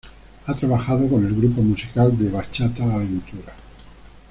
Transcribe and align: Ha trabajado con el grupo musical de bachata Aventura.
Ha 0.47 0.55
trabajado 0.55 1.07
con 1.07 1.23
el 1.27 1.35
grupo 1.35 1.61
musical 1.61 2.17
de 2.17 2.31
bachata 2.31 2.91
Aventura. 2.91 3.53